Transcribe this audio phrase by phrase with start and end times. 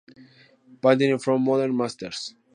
[0.81, 2.33] Painting from modern masters.